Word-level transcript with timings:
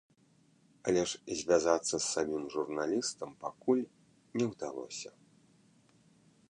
Але 0.91 1.01
ж 1.11 1.37
звязацца 1.41 1.91
з 1.91 2.01
самім 2.13 2.43
журналістам 2.55 3.29
пакуль 3.45 3.85
не 4.41 4.45
ўдалося. 4.53 5.11